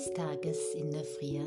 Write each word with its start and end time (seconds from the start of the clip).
Eines 0.00 0.14
Tages 0.14 0.74
in 0.76 0.90
der 0.92 1.04
Früh 1.04 1.38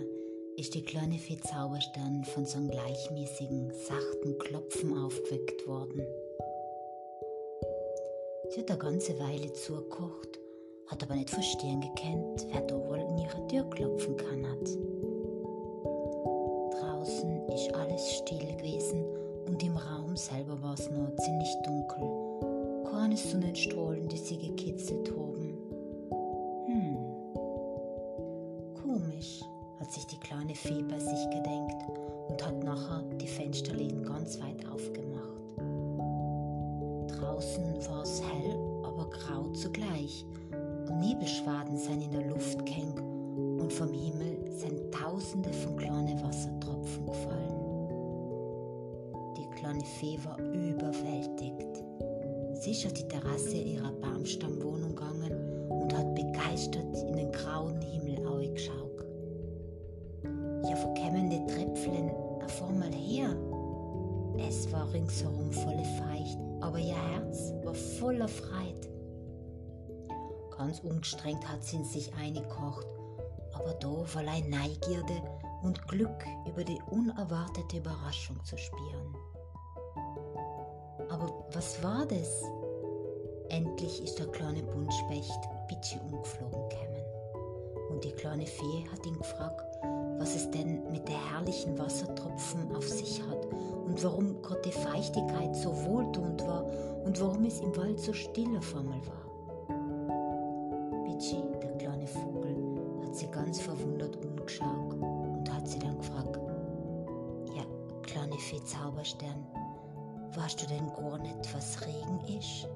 ist 0.58 0.76
die 0.76 0.84
kleine 0.84 1.18
Fee 1.18 1.40
Zauberstern 1.40 2.24
von 2.24 2.46
so 2.46 2.58
einem 2.58 2.70
gleichmäßigen, 2.70 3.72
sachten 3.72 4.38
Klopfen 4.38 4.96
aufgeweckt 4.96 5.68
worden. 5.68 6.06
Sie 8.50 8.60
hat 8.60 8.70
eine 8.70 8.78
ganze 8.78 9.18
Weile 9.18 9.52
zugekocht, 9.54 10.40
hat 10.86 11.02
aber 11.02 11.16
nicht 11.16 11.32
verstehen 11.32 11.82
gekannt, 11.82 12.46
wer 12.52 12.62
da 12.62 12.76
wohl 12.76 13.00
in 13.00 13.18
ihre 13.18 13.48
Tür 13.48 13.68
klopfen 13.72 14.18
kann 14.18 14.48
hat. 14.48 14.70
Draußen 16.80 17.50
ist 17.50 17.74
alles 17.74 18.18
still 18.18 18.56
gewesen 18.56 19.04
und 19.48 19.64
im 19.64 19.76
Raum 19.76 20.16
selber 20.16 20.62
war 20.62 20.76
es 20.76 20.92
noch 20.92 21.16
ziemlich 21.16 21.56
dunkel. 21.66 22.92
Keine 22.92 23.18
Sonnenstrahlen, 23.18 24.08
die 24.10 24.18
sie 24.18 24.38
gekitzelt 24.38 25.10
haben. 25.10 25.33
Hat 29.84 29.92
sich 29.92 30.08
die 30.08 30.20
kleine 30.20 30.56
Fee 30.56 30.82
bei 30.82 30.98
sich 30.98 31.30
gedenkt 31.30 31.76
und 32.30 32.42
hat 32.42 32.64
nachher 32.64 33.04
die 33.20 33.28
Fensterläden 33.28 34.02
ganz 34.02 34.40
weit 34.40 34.66
aufgemacht. 34.72 35.60
Draußen 37.10 37.66
war 37.90 38.04
es 38.04 38.22
hell, 38.22 38.58
aber 38.86 39.10
grau 39.10 39.50
zugleich. 39.50 40.26
Und 40.88 41.02
Nebelschwaden 41.02 41.78
sind 41.78 42.02
in 42.02 42.12
der 42.12 42.30
Luft 42.30 42.66
gehängt 42.66 42.98
und 42.98 43.74
vom 43.74 43.92
Himmel 43.92 44.50
sind 44.52 44.90
tausende 44.94 45.52
von 45.52 45.76
kleinen 45.76 46.24
Wassertropfen 46.24 47.06
gefallen. 47.06 47.90
Die 49.36 49.50
kleine 49.60 49.84
Fee 49.84 50.18
war 50.24 50.40
überwältigt. 50.40 51.84
Sie 52.54 52.72
ist 52.72 52.86
auf 52.86 52.94
die 52.94 53.08
Terrasse 53.10 53.58
ihrer 53.58 53.92
Baumstammwohnung 53.92 54.96
gegangen 54.96 55.70
und 55.70 55.94
hat 55.94 56.16
begeistert 56.16 56.96
in 57.06 57.18
den 57.18 57.32
grauen 57.34 57.82
Himmel 57.82 58.14
geschaut. 58.54 59.03
Ja, 60.64 60.78
wo 60.84 60.94
kämen 60.94 61.30
die 61.30 61.46
Tröpfchen 61.46 62.10
auf 62.44 62.64
einmal 62.64 62.92
her? 62.94 63.30
Es 64.38 64.72
war 64.72 64.92
ringsherum 64.92 65.52
voll 65.52 65.84
feucht 66.00 66.40
aber 66.64 66.80
ihr 66.80 66.96
Herz 66.96 67.54
war 67.64 67.74
voller 67.74 68.28
Freude. 68.28 68.88
Ganz 70.58 70.80
ungestrengt 70.80 71.46
hat 71.48 71.62
sie 71.64 71.76
in 71.76 71.84
sich 71.84 72.14
eingekocht, 72.16 72.88
aber 73.54 73.74
da 73.74 73.90
war 73.90 74.22
allein 74.22 74.50
Neugierde 74.50 75.22
und 75.62 75.86
Glück 75.90 76.26
über 76.48 76.64
die 76.64 76.80
unerwartete 76.90 77.78
Überraschung 77.78 78.42
zu 78.46 78.58
spüren. 78.58 79.16
Aber 81.10 81.46
was 81.52 81.84
war 81.84 82.06
das? 82.06 82.44
Endlich 83.50 84.02
ist 84.02 84.20
der 84.20 84.28
kleine 84.28 84.64
Buntspecht 84.64 85.40
Bitschi 85.68 86.00
umgeflogen 86.00 86.70
gekommen. 86.70 87.04
Und 87.90 88.04
die 88.06 88.14
kleine 88.14 88.46
Fee 88.46 88.86
hat 88.92 89.06
ihn 89.06 89.18
gefragt, 89.18 89.73
was 90.18 90.36
es 90.36 90.50
denn 90.52 90.82
mit 90.92 91.08
der 91.08 91.32
herrlichen 91.32 91.78
Wassertropfen 91.78 92.76
auf 92.76 92.88
sich 92.88 93.22
hat 93.30 93.46
und 93.86 94.04
warum 94.04 94.42
gerade 94.42 94.62
die 94.62 94.72
Feuchtigkeit 94.72 95.56
so 95.56 95.70
wohltuend 95.86 96.42
war 96.48 96.66
und 97.04 97.20
warum 97.20 97.46
es 97.46 97.60
im 97.60 97.76
Wald 97.76 98.00
so 98.00 98.14
still 98.14 98.58
auf 98.58 98.76
einmal 98.76 99.02
war. 99.06 99.24
Bitschi, 101.04 101.44
der 101.62 101.72
kleine 101.78 102.08
Vogel, 102.08 102.56
hat 103.06 103.16
sie 103.16 103.28
ganz 103.28 103.60
verwundert 103.60 104.16
umgeschaut 104.26 104.94
und 104.94 105.54
hat 105.54 105.68
sie 105.68 105.80
dann 105.80 105.98
gefragt, 105.98 106.40
ja, 107.56 107.64
kleine 108.04 108.38
Fee 108.38 108.64
Zauberstern, 108.64 109.46
weißt 110.36 110.62
du 110.62 110.68
denn 110.68 110.88
gar 110.94 111.18
nicht, 111.20 111.54
was 111.54 111.86
Regen 111.86 112.20
ist? 112.40 112.68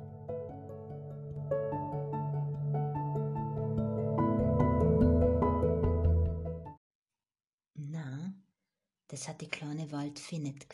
Hat 9.37 9.41
die 9.41 9.49
kleine 9.49 9.91
Waldfee 9.91 10.39
nicht. 10.39 10.67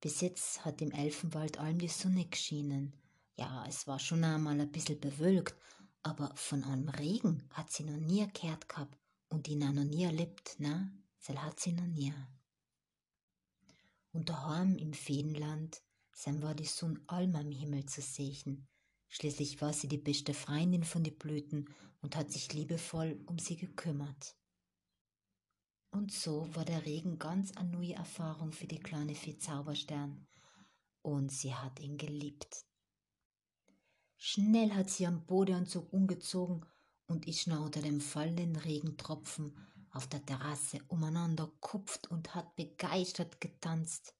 Bis 0.00 0.22
jetzt 0.22 0.64
hat 0.64 0.80
im 0.80 0.92
Elfenwald 0.92 1.58
allem 1.58 1.78
die 1.78 1.88
Sonne 1.88 2.24
geschienen. 2.24 2.94
Ja, 3.36 3.66
es 3.68 3.86
war 3.86 3.98
schon 3.98 4.24
einmal 4.24 4.58
ein 4.58 4.72
bisschen 4.72 4.98
bewölkt, 4.98 5.54
aber 6.02 6.34
von 6.36 6.64
einem 6.64 6.88
Regen 6.88 7.46
hat 7.50 7.70
sie 7.70 7.84
noch 7.84 7.98
nie 7.98 8.26
gehört 8.32 8.66
gehabt 8.66 8.98
und 9.28 9.46
ihn 9.48 9.62
auch 9.62 9.72
noch 9.74 9.84
nie 9.84 10.04
erlebt, 10.04 10.56
na? 10.56 10.90
Das 11.26 11.36
hat 11.36 11.60
sie 11.60 11.72
noch 11.72 11.86
nie. 11.86 12.14
Und 14.12 14.30
daheim 14.30 14.78
im 14.78 14.94
Feenland 14.94 15.82
sein 16.14 16.40
war 16.40 16.54
die 16.54 16.64
Sonne 16.64 16.98
allem 17.08 17.36
am 17.36 17.50
Himmel 17.50 17.84
zu 17.84 18.00
sehen. 18.00 18.66
Schließlich 19.08 19.60
war 19.60 19.74
sie 19.74 19.88
die 19.88 19.98
beste 19.98 20.32
Freundin 20.32 20.84
von 20.84 21.04
den 21.04 21.18
Blüten 21.18 21.68
und 22.00 22.16
hat 22.16 22.32
sich 22.32 22.54
liebevoll 22.54 23.20
um 23.26 23.38
sie 23.38 23.56
gekümmert. 23.56 24.39
Und 25.90 26.12
so 26.12 26.46
war 26.54 26.64
der 26.64 26.86
Regen 26.86 27.18
ganz 27.18 27.56
eine 27.56 27.70
neue 27.70 27.94
Erfahrung 27.94 28.52
für 28.52 28.66
die 28.66 28.78
kleine 28.78 29.14
Fee 29.14 29.36
Zauberstern. 29.38 30.26
Und 31.02 31.32
sie 31.32 31.54
hat 31.54 31.80
ihn 31.80 31.98
geliebt. 31.98 32.64
Schnell 34.16 34.72
hat 34.74 34.90
sie 34.90 35.06
am 35.06 35.24
Bodeanzug 35.26 35.92
umgezogen 35.92 36.64
und 37.06 37.26
ist 37.26 37.46
nach 37.46 37.60
unter 37.60 37.82
dem 37.82 38.00
fallenden 38.00 38.54
Regentropfen 38.54 39.56
auf 39.92 40.06
der 40.06 40.24
Terrasse 40.24 40.78
umeinander 40.88 41.50
kupft 41.60 42.08
und 42.10 42.34
hat 42.34 42.54
begeistert 42.54 43.40
getanzt. 43.40 44.14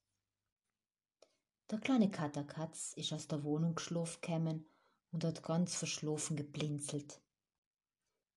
Der 1.70 1.78
kleine 1.78 2.10
Katerkatz 2.10 2.94
ist 2.94 3.12
aus 3.12 3.28
der 3.28 3.44
Wohnung 3.44 3.76
geschlafen 3.76 4.20
gekommen 4.20 4.66
und 5.12 5.24
hat 5.24 5.44
ganz 5.44 5.76
verschlafen 5.76 6.36
geblinzelt. 6.36 7.20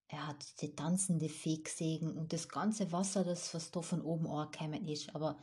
Er 0.08 0.26
hat 0.26 0.60
die 0.60 0.74
tanzende 0.74 1.28
Fee 1.28 1.58
gesehen 1.58 2.16
und 2.16 2.32
das 2.32 2.48
ganze 2.48 2.92
Wasser, 2.92 3.24
das 3.24 3.54
was 3.54 3.70
da 3.70 3.82
von 3.82 4.02
oben 4.02 4.26
angekommen 4.26 4.86
ist, 4.86 5.14
aber 5.14 5.38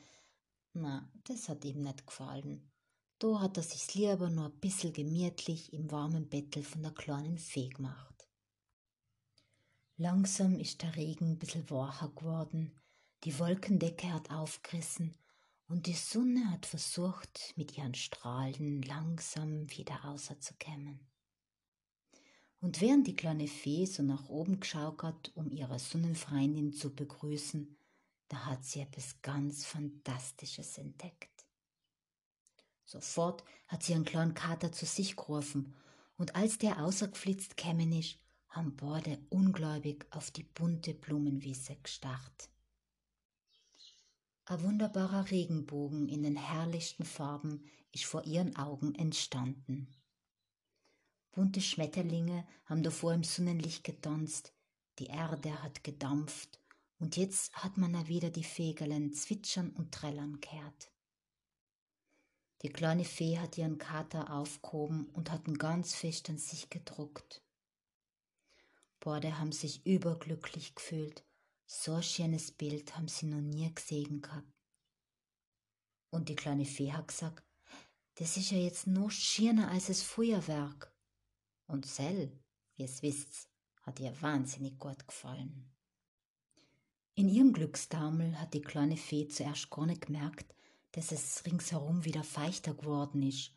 na, 0.74 1.12
das 1.26 1.50
hat 1.50 1.66
ihm 1.66 1.84
nicht 1.84 2.06
gefallen. 2.06 2.72
Da 3.20 3.40
hat 3.40 3.58
er 3.58 3.64
sich's 3.64 3.94
lieber 3.94 4.30
nur 4.30 4.46
ein 4.46 4.60
bisschen 4.60 4.94
gemütlich 4.94 5.74
im 5.74 5.92
warmen 5.92 6.30
Bettel 6.30 6.64
von 6.64 6.82
der 6.82 6.92
kleinen 6.92 7.38
Fee 7.38 7.70
gemacht. 7.70 8.28
Langsam 9.98 10.58
ist 10.58 10.82
der 10.82 10.96
Regen 10.96 11.32
ein 11.32 11.38
bisschen 11.38 11.70
wacher 11.70 12.10
geworden, 12.10 12.72
die 13.24 13.38
Wolkendecke 13.38 14.12
hat 14.12 14.32
aufgerissen 14.32 15.16
und 15.68 15.86
die 15.86 15.94
Sonne 15.94 16.50
hat 16.50 16.66
versucht, 16.66 17.54
mit 17.56 17.78
ihren 17.78 17.94
Strahlen 17.94 18.82
langsam 18.82 19.70
wieder 19.70 20.04
außerzukommen. 20.06 21.00
Und 22.62 22.80
während 22.80 23.08
die 23.08 23.16
kleine 23.16 23.48
Fee 23.48 23.86
so 23.86 24.04
nach 24.04 24.30
oben 24.30 24.60
geschaut 24.60 25.02
hat, 25.02 25.32
um 25.34 25.50
ihre 25.52 25.80
Sonnenfreundin 25.80 26.74
zu 26.74 26.94
begrüßen, 26.94 27.76
da 28.28 28.46
hat 28.46 28.64
sie 28.64 28.82
etwas 28.82 29.22
ganz 29.22 29.66
Fantastisches 29.66 30.78
entdeckt. 30.78 31.46
Sofort 32.86 33.44
hat 33.68 33.84
sie 33.84 33.96
einen 33.96 34.06
kleinen 34.06 34.36
Kater 34.36 34.72
zu 34.72 34.86
sich 34.86 35.16
gerufen, 35.16 35.76
und 36.18 36.36
als 36.36 36.60
der 36.60 36.84
außergeflitzt 36.84 37.58
kämen 37.58 37.92
ist, 37.94 38.20
haben 38.48 38.76
beide 38.76 39.18
ungläubig 39.30 40.06
auf 40.12 40.30
die 40.30 40.44
bunte 40.44 40.94
Blumenwiese 40.94 41.78
gestarrt. 41.82 42.50
Ein 44.46 44.62
wunderbarer 44.62 45.32
Regenbogen 45.32 46.10
in 46.10 46.22
den 46.22 46.36
herrlichsten 46.36 47.06
Farben 47.06 47.64
ist 47.92 48.06
vor 48.06 48.26
ihren 48.26 48.56
Augen 48.56 48.94
entstanden. 48.94 49.88
Bunte 51.31 51.62
Schmetterlinge 51.62 52.46
haben 52.66 52.84
davor 52.84 53.14
im 53.14 53.24
Sonnenlicht 53.24 53.84
getanzt, 53.84 54.53
die 55.00 55.08
Erde 55.08 55.64
hat 55.64 55.84
gedampft, 55.84 56.59
und 57.00 57.18
jetzt 57.18 57.53
hat 57.53 57.78
man 57.78 57.96
auch 57.96 58.08
wieder 58.08 58.30
die 58.30 58.44
Vögeln 58.44 59.12
zwitschern 59.14 59.72
und 59.72 59.91
trällern 59.91 60.40
gehört. 60.40 60.91
Die 62.62 62.70
kleine 62.70 63.06
Fee 63.06 63.40
hat 63.40 63.58
ihren 63.58 63.79
Kater 63.79 64.32
aufgehoben 64.32 65.08
und 65.14 65.32
hat 65.32 65.47
ihn 65.47 65.58
ganz 65.58 65.96
fest 65.96 66.29
an 66.29 66.38
sich 66.38 66.70
gedruckt. 66.70 67.41
Beide 69.00 69.40
haben 69.40 69.52
sich 69.52 69.84
überglücklich 69.84 70.76
gefühlt. 70.76 71.26
So 71.66 71.96
ein 71.96 72.03
schönes 72.03 72.52
Bild 72.52 72.96
haben 72.96 73.08
sie 73.08 73.26
noch 73.26 73.41
nie 73.41 73.73
gesehen 73.73 74.22
gehabt. 74.22 74.53
Und 76.11 76.29
die 76.29 76.35
kleine 76.35 76.66
Fee 76.66 76.91
hat 76.91 77.08
gesagt, 77.08 77.44
das 78.16 78.38
ist 78.38 78.52
ja 78.52 78.58
jetzt 78.59 78.85
noch 78.85 79.09
schöner 79.09 79.72
als 79.72 79.88
das 79.88 80.03
Feuerwerk. 80.03 80.91
Und 81.72 81.85
Sell, 81.85 82.38
wie 82.76 82.84
es 82.84 83.02
wisst, 83.02 83.50
hat 83.84 84.02
ihr 84.02 84.22
wahnsinnig 84.22 84.78
gut 84.78 85.08
gefallen. 85.08 85.72
In 87.16 87.29
ihrem 87.29 87.53
Glückstaumel 87.53 88.38
hat 88.38 88.53
die 88.53 88.62
kleine 88.62 88.97
Fee 88.97 89.29
zuerst 89.29 89.70
gar 89.70 89.85
nicht 89.85 90.08
gemerkt, 90.08 90.53
dass 90.91 91.14
es 91.14 91.46
ringsherum 91.46 92.03
wieder 92.03 92.26
feuchter 92.26 92.73
geworden 92.73 93.23
ist, 93.23 93.53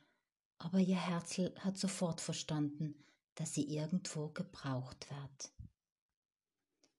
aber 0.59 0.79
ihr 0.79 0.95
Herzl 0.95 1.53
hat 1.59 1.77
sofort 1.77 2.21
verstanden, 2.21 2.95
dass 3.35 3.53
sie 3.53 3.65
irgendwo 3.65 4.29
gebraucht 4.29 5.11
wird. 5.11 5.53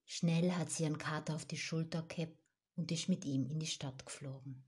Schnell 0.03 0.51
hat 0.51 0.69
sie 0.69 0.83
ihren 0.83 0.97
Kater 0.97 1.35
auf 1.35 1.45
die 1.45 1.57
Schulter 1.57 2.03
gehabt 2.03 2.37
und 2.75 2.91
ist 2.91 3.07
mit 3.07 3.23
ihm 3.23 3.49
in 3.49 3.59
die 3.61 3.67
Stadt 3.67 4.05
geflogen. 4.05 4.65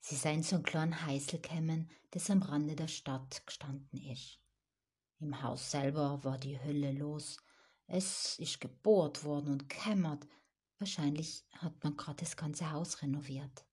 Sie 0.00 0.16
seien 0.16 0.42
so 0.42 0.56
ein 0.56 0.62
kleinen 0.62 1.06
Heißel 1.06 1.38
kämen, 1.38 1.90
das 2.10 2.28
am 2.28 2.42
Rande 2.42 2.76
der 2.76 2.88
Stadt 2.88 3.46
gestanden 3.46 3.98
ist. 4.10 4.41
Im 5.22 5.40
Haus 5.40 5.70
selber 5.70 6.24
war 6.24 6.36
die 6.36 6.58
Hölle 6.58 6.90
los. 6.90 7.36
Es 7.86 8.40
ist 8.40 8.60
gebohrt 8.60 9.22
worden 9.22 9.52
und 9.52 9.68
kämmert. 9.68 10.26
Wahrscheinlich 10.78 11.44
hat 11.58 11.84
man 11.84 11.96
gerade 11.96 12.18
das 12.24 12.36
ganze 12.36 12.72
Haus 12.72 13.02
renoviert. 13.02 13.64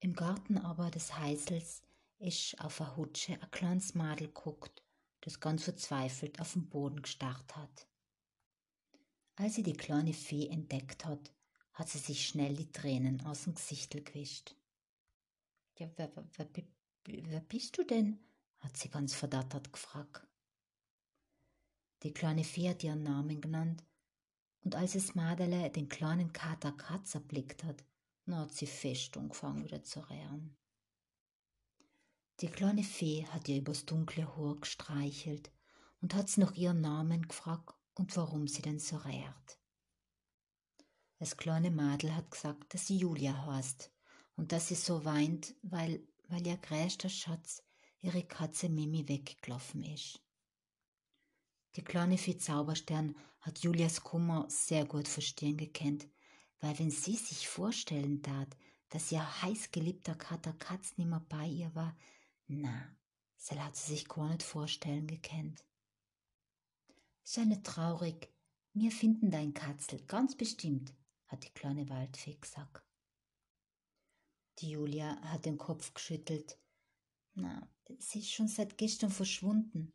Im 0.00 0.12
Garten 0.14 0.58
aber 0.58 0.90
des 0.90 1.16
Heisels 1.16 1.84
ist 2.18 2.58
auf 2.58 2.80
a 2.80 2.96
Hutsche 2.96 3.34
ein 3.34 3.50
kleines 3.52 3.94
Madel 3.94 4.26
guckt, 4.26 4.82
das 5.20 5.38
ganz 5.38 5.62
verzweifelt 5.62 6.40
auf 6.40 6.54
den 6.54 6.68
Boden 6.68 7.02
gestarrt 7.02 7.54
hat. 7.54 7.86
Als 9.36 9.54
sie 9.54 9.62
die 9.62 9.72
kleine 9.72 10.14
Fee 10.14 10.48
entdeckt 10.48 11.04
hat, 11.04 11.32
hat 11.74 11.88
sie 11.88 11.98
sich 11.98 12.26
schnell 12.26 12.56
die 12.56 12.72
Tränen 12.72 13.24
aus 13.24 13.44
dem 13.44 13.54
Gesichtel 13.54 14.02
gewischt. 14.02 14.56
Ja, 15.78 15.88
wer, 15.94 16.10
wer, 16.16 16.48
wer, 16.54 17.30
wer 17.30 17.40
bist 17.40 17.78
du 17.78 17.84
denn? 17.84 18.18
Hat 18.64 18.76
sie 18.76 18.88
ganz 18.88 19.14
verdattert 19.14 19.72
gefragt. 19.72 20.26
Die 22.02 22.12
kleine 22.12 22.44
Fee 22.44 22.70
hat 22.70 22.82
ihren 22.82 23.02
Namen 23.02 23.40
genannt, 23.40 23.84
und 24.62 24.74
als 24.74 24.94
es 24.94 25.14
Madele 25.14 25.70
den 25.70 25.88
kleinen 25.88 26.32
Kater 26.32 26.72
Katz 26.72 27.14
erblickt 27.14 27.62
hat, 27.64 27.84
na 28.24 28.40
hat 28.40 28.54
sie 28.54 28.66
fest 28.66 29.16
angefangen 29.16 29.64
wieder 29.64 29.82
zu 29.82 30.00
rehren. 30.00 30.56
Die 32.40 32.48
kleine 32.48 32.82
Fee 32.82 33.26
hat 33.26 33.48
ihr 33.48 33.58
übers 33.58 33.84
dunkle 33.84 34.36
Haar 34.36 34.56
gestreichelt 34.56 35.52
und 36.00 36.14
hat 36.14 36.28
sie 36.28 36.40
nach 36.40 36.54
ihren 36.54 36.80
Namen 36.80 37.28
gefragt 37.28 37.74
und 37.94 38.16
warum 38.16 38.48
sie 38.48 38.62
denn 38.62 38.78
so 38.78 38.96
rehrt. 38.96 39.58
Das 41.18 41.36
kleine 41.36 41.70
Madel 41.70 42.14
hat 42.14 42.30
gesagt, 42.30 42.74
dass 42.74 42.86
sie 42.86 42.96
Julia 42.96 43.46
heißt 43.46 43.92
und 44.36 44.52
dass 44.52 44.68
sie 44.68 44.74
so 44.74 45.04
weint, 45.04 45.54
weil, 45.62 46.06
weil 46.28 46.46
ihr 46.46 46.56
größter 46.56 47.08
Schatz, 47.08 47.62
ihre 48.04 48.22
Katze 48.22 48.68
Mimi, 48.68 49.08
weggelaufen 49.08 49.82
ist. 49.82 50.20
Die 51.76 51.82
kleine 51.82 52.18
Fee 52.18 52.36
Zauberstern 52.36 53.16
hat 53.40 53.60
Julias 53.60 54.02
Kummer 54.02 54.44
sehr 54.48 54.84
gut 54.84 55.08
verstehen 55.08 55.56
gekannt, 55.56 56.06
weil 56.60 56.78
wenn 56.78 56.90
sie 56.90 57.16
sich 57.16 57.48
vorstellen 57.48 58.22
tat, 58.22 58.56
dass 58.90 59.10
ihr 59.10 59.42
heißgeliebter 59.42 60.14
Kater 60.16 60.52
Katz 60.52 60.98
nimmer 60.98 61.24
bei 61.28 61.46
ihr 61.46 61.74
war, 61.74 61.96
na, 62.46 62.94
sel 63.36 63.58
hat 63.64 63.74
sie 63.74 63.94
sich 63.94 64.06
gar 64.06 64.28
nicht 64.28 64.42
vorstellen 64.42 65.06
gekannt. 65.06 65.64
Sei 67.22 67.44
nicht 67.44 67.64
traurig, 67.64 68.28
mir 68.74 68.92
finden 68.92 69.30
dein 69.30 69.54
Katzel, 69.54 70.04
ganz 70.06 70.36
bestimmt, 70.36 70.92
hat 71.26 71.44
die 71.44 71.54
kleine 71.54 71.88
Waldfee 71.88 72.36
gesagt. 72.36 72.84
Die 74.58 74.70
Julia 74.70 75.20
hat 75.22 75.46
den 75.46 75.56
Kopf 75.56 75.94
geschüttelt. 75.94 76.58
Na, 77.34 77.68
sie 77.98 78.20
ist 78.20 78.32
schon 78.32 78.48
seit 78.48 78.78
gestern 78.78 79.10
verschwunden. 79.10 79.92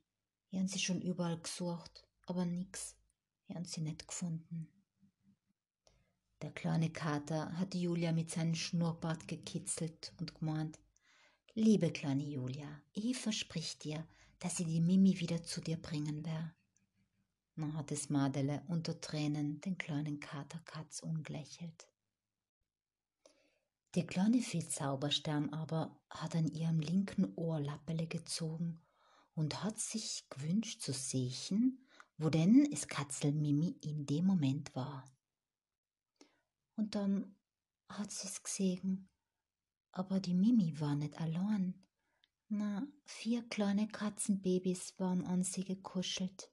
Wir 0.50 0.60
haben 0.60 0.68
sie 0.68 0.80
schon 0.80 1.02
überall 1.02 1.40
gesucht, 1.40 2.08
aber 2.26 2.46
nix. 2.46 2.96
Wir 3.48 3.56
haben 3.56 3.66
sie 3.66 3.82
nicht 3.82 4.08
gefunden. 4.08 4.68
Der 6.42 6.52
kleine 6.52 6.90
Kater 6.90 7.58
hat 7.58 7.74
die 7.74 7.82
Julia 7.82 8.12
mit 8.12 8.32
seinem 8.32 8.56
Schnurrbart 8.56 9.28
gekitzelt 9.28 10.14
und 10.20 10.36
gemeint, 10.36 10.80
Liebe 11.56 11.92
kleine 11.92 12.24
Julia, 12.24 12.82
ich 12.94 13.18
versprich 13.18 13.78
dir, 13.80 14.08
dass 14.40 14.58
sie 14.58 14.66
die 14.66 14.80
Mimi 14.80 15.20
wieder 15.20 15.44
zu 15.44 15.60
dir 15.60 15.78
bringen 15.78 16.26
wär. 16.26 16.56
Dann 17.58 17.76
hat 17.76 17.92
es 17.92 18.10
Madele 18.10 18.64
unter 18.68 19.02
Tränen 19.02 19.60
den 19.60 19.78
kleinen 19.78 20.20
Kater 20.22 20.60
Katz 20.60 21.02
umgelächelt. 21.02 21.88
Die 23.96 24.06
kleine 24.06 24.40
Fee 24.42 24.68
Zauberstern 24.68 25.52
aber 25.52 26.00
hat 26.12 26.36
an 26.36 26.48
ihrem 26.48 26.80
linken 26.80 27.34
Ohr 27.36 27.60
Lappele 27.60 28.06
gezogen 28.06 28.86
und 29.34 29.64
hat 29.64 29.80
sich 29.80 30.28
gewünscht 30.30 30.84
zu 30.84 30.94
sehen, 30.94 31.88
wo 32.16 32.30
denn 32.30 32.72
es 32.72 32.88
Katzel 32.88 33.32
Mimi 33.32 33.80
in 33.82 34.06
dem 34.06 34.26
Moment 34.26 34.76
war. 34.76 35.06
Und 36.76 36.94
dann 36.94 37.36
hat 37.88 38.12
sie's 38.12 38.44
gesehen, 38.44 39.10
aber 39.92 40.20
die 40.20 40.36
Mimi 40.36 40.80
war 40.80 40.94
nicht 40.94 41.20
allein. 41.20 41.74
Na, 42.48 42.86
vier 43.06 43.42
kleine 43.50 43.88
Katzenbabys 43.88 45.00
waren 45.00 45.26
an 45.26 45.44
sie 45.44 45.64
gekuschelt. 45.64 46.52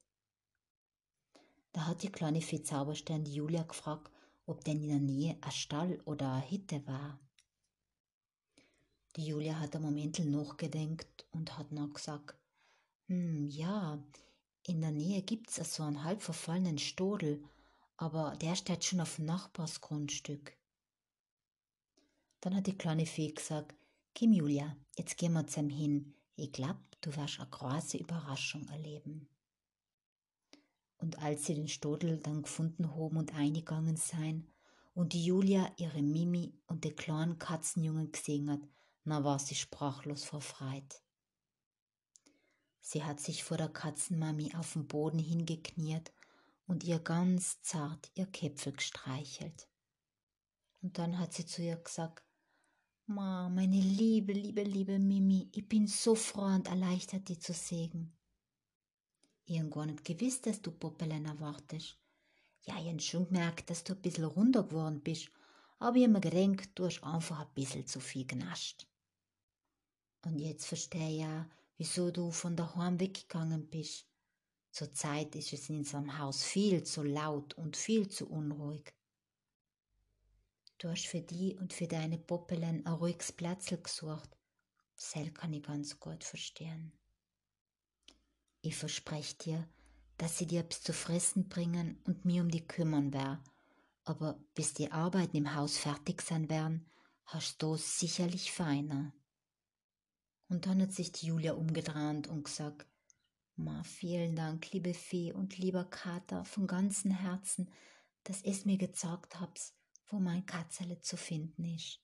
Da 1.73 1.87
hat 1.87 2.03
die 2.03 2.11
kleine 2.11 2.41
Fee 2.41 2.63
Zauberstern 2.63 3.25
die 3.25 3.35
Julia 3.35 3.65
gefragt, 3.65 4.11
ob 4.47 4.65
denn 4.65 4.81
in 4.81 4.89
der 4.89 5.01
Nähe 5.01 5.39
ein 5.43 5.53
Stall 5.53 6.01
oder 6.07 6.33
eine 6.33 6.43
Hitte 6.43 6.87
war. 6.87 7.21
Die 9.17 9.27
Julia 9.27 9.59
hat 9.59 9.75
ein 9.75 9.81
Moment 9.81 10.19
nachgedenkt 10.19 11.27
und 11.33 11.57
hat 11.57 11.73
noch 11.73 11.95
gesagt, 11.95 12.37
hm, 13.07 13.49
ja, 13.49 13.99
in 14.63 14.83
der 14.83 14.91
Nähe 14.91 15.23
gibt's 15.23 15.57
so 15.75 15.85
einen 15.85 16.05
halb 16.05 16.21
verfallenen 16.21 16.77
Stodel, 16.77 17.43
aber 17.97 18.37
der 18.37 18.57
steht 18.57 18.85
schon 18.85 19.01
auf 19.01 19.19
Nachbarsgrundstück. 19.19 20.55
Dann 22.41 22.55
hat 22.55 22.67
die 22.67 22.77
kleine 22.77 23.07
Fee 23.07 23.33
gesagt, 23.33 23.75
Kim 24.15 24.33
Julia, 24.33 24.77
jetzt 24.99 25.17
gehen 25.17 25.33
wir 25.33 25.47
zum 25.47 25.71
hin. 25.71 26.15
Ich 26.37 26.53
glaub, 26.53 26.77
du 27.01 27.17
wirst 27.17 27.41
eine 27.41 27.49
große 27.49 27.97
Überraschung 27.97 28.69
erleben. 28.69 29.29
Und 30.99 31.19
als 31.21 31.47
sie 31.47 31.55
den 31.55 31.69
Stodel 31.69 32.19
dann 32.19 32.43
gefunden 32.43 32.95
haben 32.95 33.17
und 33.17 33.35
eingegangen 33.35 33.97
sein 33.97 34.47
und 34.93 35.15
die 35.15 35.25
Julia 35.25 35.73
ihre 35.79 36.03
Mimi 36.03 36.53
und 36.67 36.85
den 36.85 36.97
kleinen 36.97 37.39
Katzenjungen 37.39 38.13
gesehen 38.13 38.51
hat, 38.51 38.61
na 39.07 39.23
war 39.23 39.39
sie 39.39 39.55
sprachlos 39.55 40.25
vor 40.25 40.41
Freit. 40.41 41.01
Sie 42.81 43.05
hat 43.05 43.21
sich 43.21 43.45
vor 43.45 43.57
der 43.57 43.69
Katzenmami 43.69 44.55
auf 44.57 44.73
dem 44.73 44.89
Boden 44.89 45.21
hingekniet 45.21 46.13
und 46.67 46.83
ihr 46.83 46.99
ganz 46.99 47.63
zart 47.63 48.11
ihr 48.15 48.27
Käpfel 48.27 48.73
gestreichelt. 48.73 49.69
Und 50.83 50.99
dann 50.99 51.19
hat 51.21 51.33
sie 51.33 51.47
zu 51.47 51.63
ihr 51.63 51.77
gesagt, 51.77 52.25
Ma, 53.07 53.49
meine 53.49 53.81
liebe, 53.81 54.33
liebe, 54.33 54.65
liebe 54.65 54.99
Mimi, 54.99 55.49
ich 55.53 55.69
bin 55.69 55.87
so 55.87 56.17
froh 56.17 56.43
und 56.43 56.67
erleichtert, 56.67 57.29
die 57.29 57.39
zu 57.39 57.53
sehen. 57.53 58.13
Ich 59.45 59.61
hab 59.61 59.71
gar 59.71 59.87
nicht 59.87 60.05
gewiss, 60.05 60.41
dass 60.41 60.61
du 60.61 60.73
Poppelein 60.73 61.27
erwartest. 61.27 61.97
Ja, 62.63 62.77
ich 62.81 62.91
hab 62.91 63.01
schon 63.01 63.29
gemerkt, 63.29 63.71
dass 63.71 63.85
du 63.85 63.93
ein 63.93 64.03
bisschen 64.03 64.25
runter 64.25 64.65
geworden 64.65 65.01
bist, 65.01 65.31
aber 65.79 65.97
ich 65.97 66.05
hab 66.05 66.11
mir 66.11 66.21
gedacht, 66.21 66.71
du 66.75 66.87
hast 66.87 67.05
einfach 67.05 67.39
ein 67.39 67.55
bisschen 67.55 67.87
zu 67.87 68.01
viel 68.01 68.27
genascht. 68.27 68.89
Und 70.27 70.41
jetzt 70.41 70.67
verstehe 70.67 71.09
ich 71.09 71.21
ja, 71.21 71.49
wieso 71.77 72.11
du 72.11 72.33
von 72.33 72.57
daheim 72.57 72.99
weggegangen 72.99 73.69
bist. 73.69 74.09
Zurzeit 74.73 75.37
ist 75.37 75.53
es 75.53 75.69
in 75.69 75.79
unserem 75.79 76.19
Haus 76.19 76.43
viel 76.43 76.83
zu 76.83 77.05
laut 77.05 77.55
und 77.55 77.77
viel 77.77 78.09
zu 78.09 78.29
unruhig. 78.29 78.93
Du 80.79 80.89
hast 80.89 81.07
für 81.07 81.21
die 81.21 81.55
und 81.55 81.73
für 81.73 81.87
deine 81.87 82.19
Poppelen 82.19 82.85
ein 82.85 82.93
ruhiges 82.93 83.31
Platzl 83.31 83.81
gesucht. 83.81 84.37
Sel 84.97 85.31
kann 85.31 85.53
ich 85.53 85.63
ganz 85.63 86.01
gut 86.01 86.25
verstehen. 86.25 86.93
Ich 88.63 88.75
verspreche 88.75 89.37
dir, 89.37 89.69
dass 90.19 90.39
sie 90.39 90.47
dir 90.49 90.63
etwas 90.63 90.83
zu 90.83 90.93
fressen 90.93 91.49
bringen 91.49 92.01
und 92.05 92.25
mir 92.25 92.43
um 92.43 92.51
die 92.51 92.67
kümmern 92.67 93.13
wär. 93.13 93.45
Aber 94.03 94.41
bis 94.57 94.75
die 94.75 94.91
Arbeiten 94.91 95.37
im 95.37 95.55
Haus 95.55 95.79
fertig 95.79 96.21
sein 96.21 96.51
werden, 96.51 96.91
hast 97.27 97.63
du 97.63 97.77
sicherlich 97.77 98.51
feiner. 98.51 99.13
Und 100.49 100.67
dann 100.67 100.81
hat 100.83 100.93
sich 100.93 101.13
die 101.13 101.27
Julia 101.27 101.55
umgedreht 101.55 102.29
und 102.29 102.45
gesagt, 102.45 102.87
Ma, 103.57 103.83
vielen 103.85 104.37
Dank, 104.37 104.71
liebe 104.73 104.93
Fee 104.93 105.33
und 105.33 105.57
lieber 105.57 105.85
Kater, 105.85 106.45
von 106.45 106.67
ganzem 106.67 107.11
Herzen, 107.11 107.71
dass 108.25 108.43
es 108.43 108.65
mir 108.65 108.77
gezeigt 108.77 109.41
habt, 109.41 109.73
wo 110.09 110.19
mein 110.19 110.45
Katzele 110.45 111.01
zu 111.01 111.17
finden 111.17 111.65
ist. 111.65 112.01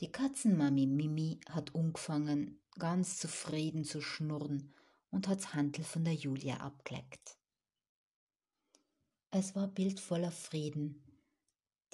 Die 0.00 0.12
Katzenmami 0.12 0.86
Mimi 0.86 1.40
hat 1.48 1.74
angefangen, 1.74 2.60
ganz 2.78 3.18
zufrieden 3.18 3.84
zu 3.84 4.02
schnurren 4.02 4.74
und 5.10 5.28
hat's 5.28 5.54
Handel 5.54 5.84
von 5.84 6.04
der 6.04 6.14
Julia 6.14 6.58
abgeleckt. 6.58 7.38
Es 9.30 9.54
war 9.54 9.68
Bild 9.68 9.98
voller 9.98 10.30
Frieden. 10.30 11.02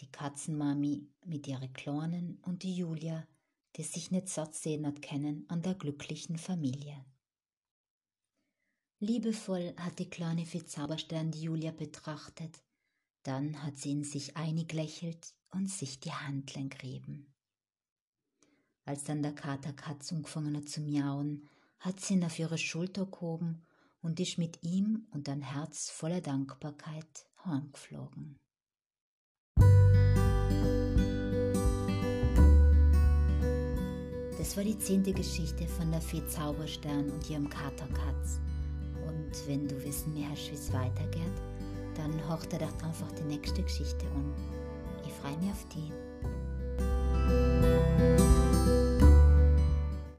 Die 0.01 0.11
Katzenmami 0.11 1.09
mit 1.25 1.47
ihrer 1.47 1.69
Kleinen 1.69 2.39
und 2.43 2.65
die 2.65 2.75
Julia, 2.75 3.29
die 3.76 3.83
sich 3.83 4.11
nicht 4.11 4.29
satt 4.29 4.55
sehen 4.55 4.87
hat 4.87 5.02
kennen 5.02 5.45
an 5.49 5.62
der 5.62 5.75
glücklichen 5.75 6.38
Familie. 6.38 7.05
Liebevoll 8.99 9.75
hat 9.79 9.99
die 9.99 10.09
kleine 10.09 10.47
Zauberstern 10.47 11.31
die 11.33 11.43
Julia 11.43 11.73
betrachtet, 11.73 12.62
dann 13.25 13.62
hat 13.62 13.76
sie 13.76 13.91
in 13.91 14.05
sich 14.05 14.37
eingelächelt 14.37 15.35
und 15.50 15.69
sich 15.69 16.00
die 16.00 16.12
Handlen 16.12 16.69
gerieben. 16.69 17.33
Als 18.85 19.05
dann 19.05 19.23
der 19.23 19.35
Kater 19.35 19.73
Katz 19.73 20.12
angefangen 20.12 20.57
hat 20.57 20.69
zu 20.69 20.81
miauen, 20.81 21.49
hat 21.79 22.00
sie 22.00 22.14
ihn 22.14 22.25
auf 22.25 22.38
ihre 22.38 22.59
Schulter 22.59 23.07
gehoben 23.07 23.64
und 24.02 24.21
ist 24.21 24.38
mit 24.38 24.62
ihm 24.62 25.07
und 25.11 25.29
ein 25.29 25.43
Herz 25.43 25.91
voller 25.91 26.21
Dankbarkeit 26.21 27.26
heimgeflogen. 27.45 28.38
Das 34.43 34.57
war 34.57 34.65
die 34.65 34.77
zehnte 34.77 35.13
Geschichte 35.13 35.69
von 35.69 35.93
der 35.93 36.01
Fee 36.01 36.27
Zauberstern 36.27 37.09
und 37.13 37.31
ihrem 37.31 37.49
Kater 37.49 37.87
Katz. 37.95 38.41
Und 39.07 39.31
wenn 39.47 39.69
du 39.69 39.85
wissen 39.85 40.17
hast, 40.29 40.51
wie 40.51 40.57
es 40.57 40.73
weitergeht, 40.73 41.23
dann 41.95 42.13
hör 42.29 42.39
dir 42.39 42.59
doch 42.59 42.83
einfach 42.85 43.13
die 43.13 43.23
nächste 43.23 43.63
Geschichte 43.63 44.05
an. 44.17 44.35
Ich 45.07 45.13
freue 45.13 45.39
mich 45.39 45.53
auf 45.53 45.65
die. 45.73 46.01